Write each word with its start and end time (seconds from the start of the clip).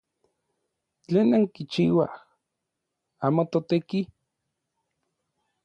¿Tlen 1.05 1.25
nankichiuaj? 1.31 2.13
¡Amo 3.25 3.43
toteki! 3.51 3.99